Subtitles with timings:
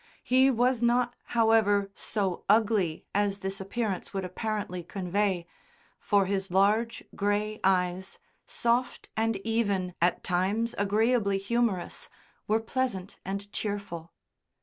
[0.23, 5.45] He was not, however, so ugly as this appearance would apparently convey,
[5.99, 12.09] for his large, grey eyes, soft and even, at times agreeably humorous,
[12.47, 14.11] were pleasant and cheerful.